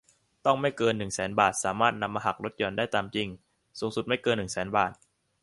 [0.45, 3.27] ต้องไม่เกิน หนึ่งแสน บาท สามารถนำมาหักลดหย่อนได้ตามจริง
[3.79, 4.91] สูงสุดไม่เกิน หนึ่งแสน บาท